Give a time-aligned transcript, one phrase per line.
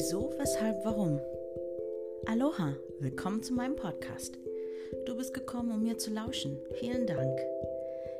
[0.00, 1.18] Wieso, weshalb, warum?
[2.26, 4.38] Aloha, willkommen zu meinem Podcast.
[5.06, 6.56] Du bist gekommen, um mir zu lauschen.
[6.74, 7.36] Vielen Dank.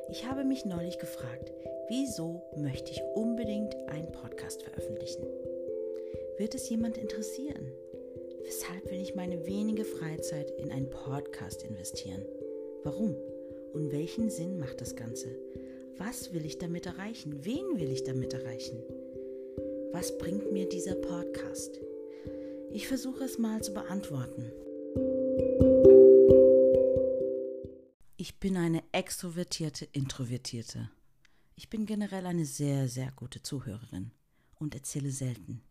[0.09, 1.53] Ich habe mich neulich gefragt,
[1.87, 5.23] wieso möchte ich unbedingt einen Podcast veröffentlichen?
[6.37, 7.71] Wird es jemand interessieren?
[8.43, 12.25] Weshalb will ich meine wenige Freizeit in einen Podcast investieren?
[12.83, 13.15] Warum?
[13.71, 15.29] Und welchen Sinn macht das Ganze?
[15.97, 17.45] Was will ich damit erreichen?
[17.45, 18.83] Wen will ich damit erreichen?
[19.91, 21.79] Was bringt mir dieser Podcast?
[22.71, 24.51] Ich versuche es mal zu beantworten.
[28.17, 30.91] Ich bin eine extrovertierte Introvertierte.
[31.55, 34.11] Ich bin generell eine sehr, sehr gute Zuhörerin
[34.59, 35.63] und erzähle selten.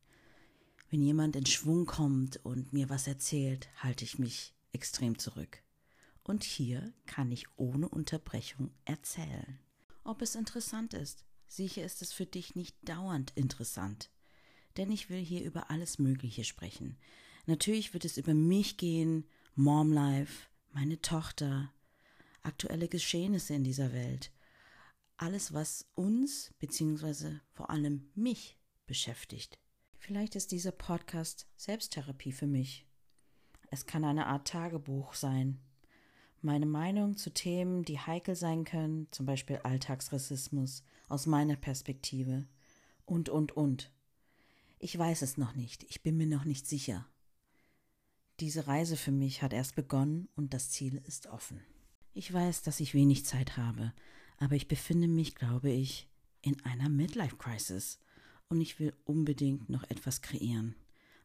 [0.90, 5.62] Wenn jemand in Schwung kommt und mir was erzählt, halte ich mich extrem zurück.
[6.24, 9.60] Und hier kann ich ohne Unterbrechung erzählen.
[10.02, 14.10] Ob es interessant ist, sicher ist es für dich nicht dauernd interessant.
[14.76, 16.96] Denn ich will hier über alles Mögliche sprechen.
[17.46, 21.72] Natürlich wird es über mich gehen, Mom Life, meine Tochter,
[22.42, 24.30] aktuelle Geschehnisse in dieser Welt.
[25.16, 27.40] Alles, was uns bzw.
[27.50, 29.58] vor allem mich beschäftigt.
[29.96, 32.86] Vielleicht ist dieser Podcast Selbsttherapie für mich.
[33.70, 35.60] Es kann eine Art Tagebuch sein,
[36.42, 42.46] meine Meinung zu Themen, die heikel sein können, zum Beispiel Alltagsrassismus, aus meiner Perspektive
[43.04, 43.90] und, und, und.
[44.78, 47.06] Ich weiß es noch nicht, ich bin mir noch nicht sicher.
[48.40, 51.60] Diese Reise für mich hat erst begonnen und das Ziel ist offen.
[52.14, 53.92] Ich weiß, dass ich wenig Zeit habe,
[54.38, 56.08] aber ich befinde mich, glaube ich,
[56.42, 57.98] in einer Midlife-Crisis
[58.48, 60.76] und ich will unbedingt noch etwas kreieren,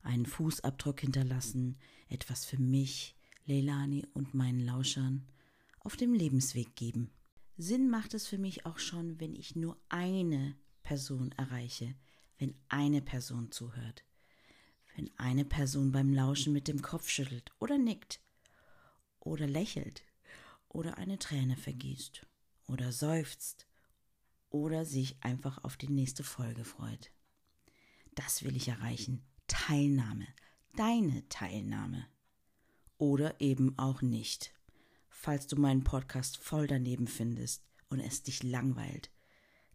[0.02, 1.78] einen Fußabdruck hinterlassen,
[2.10, 5.28] etwas für mich, Leilani und meinen Lauschern
[5.80, 7.12] auf dem Lebensweg geben.
[7.58, 11.96] Sinn macht es für mich auch schon, wenn ich nur eine Person erreiche,
[12.38, 14.04] wenn eine Person zuhört,
[14.96, 18.22] wenn eine Person beim Lauschen mit dem Kopf schüttelt oder nickt
[19.20, 20.04] oder lächelt
[20.70, 22.26] oder eine Träne vergießt
[22.68, 23.68] oder seufzt
[24.50, 27.12] oder sich einfach auf die nächste Folge freut.
[28.16, 29.24] Das will ich erreichen.
[29.48, 30.28] Teilnahme,
[30.76, 32.08] deine Teilnahme
[33.04, 34.54] oder eben auch nicht.
[35.10, 39.12] Falls du meinen Podcast voll daneben findest und es dich langweilt,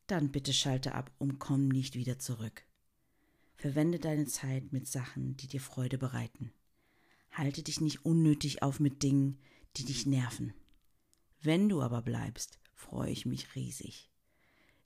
[0.06, 2.64] dann bitte schalte ab und komm nicht wieder zurück.
[3.54, 6.52] Verwende deine Zeit mit Sachen, die dir Freude bereiten.
[7.30, 9.38] Halte dich nicht unnötig auf mit Dingen,
[9.76, 10.54] die dich nerven.
[11.42, 14.10] Wenn du aber bleibst, freue ich mich riesig.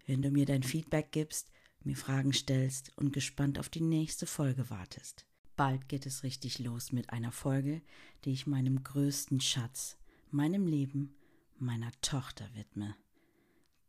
[0.04, 1.52] Wenn du mir dein Feedback gibst,
[1.84, 5.26] mir Fragen stellst und gespannt auf die nächste Folge wartest.
[5.62, 7.82] Bald geht es richtig los mit einer Folge,
[8.24, 9.96] die ich meinem größten Schatz,
[10.32, 11.14] meinem Leben,
[11.56, 12.96] meiner Tochter widme.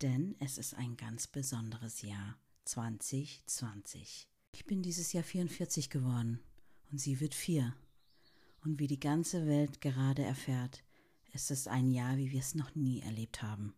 [0.04, 4.30] Denn es ist ein ganz besonderes Jahr 2020.
[4.52, 6.40] Ich bin dieses Jahr 44 geworden
[6.92, 7.76] und sie wird vier.
[8.64, 10.84] Und wie die ganze Welt gerade erfährt,
[11.32, 13.74] ist es ein Jahr, wie wir es noch nie erlebt haben.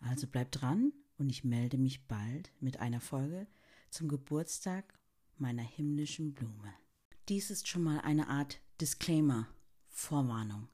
[0.00, 3.46] Also bleib dran und ich melde mich bald mit einer Folge
[3.90, 4.98] zum Geburtstag
[5.38, 6.74] meiner himmlischen Blume.
[7.28, 9.46] Dies ist schon mal eine Art Disclaimer,
[9.86, 10.68] Vorwarnung,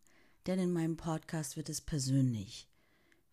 [0.46, 2.66] denn in meinem Podcast wird es persönlich.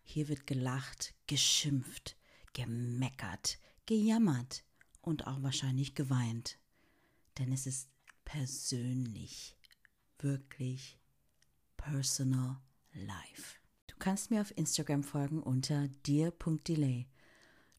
[0.02, 2.14] Hier wird gelacht, geschimpft,
[2.52, 4.64] gemeckert, gejammert
[5.00, 6.58] und auch wahrscheinlich geweint,
[7.38, 7.88] denn es ist
[8.26, 9.56] persönlich,
[10.18, 10.98] wirklich
[11.78, 12.60] personal
[12.92, 13.56] life.
[13.86, 17.08] Du kannst mir auf Instagram folgen unter dir.delay.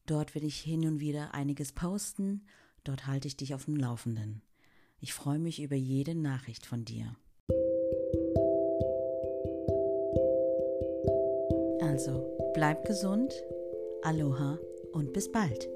[0.04, 2.44] Dort werde ich hin und wieder einiges posten,
[2.82, 4.42] dort halte ich dich auf dem Laufenden.
[5.00, 7.14] Ich freue mich über jede Nachricht von dir.
[11.80, 13.32] Also, bleib gesund,
[14.02, 14.58] Aloha
[14.92, 15.68] und bis bald.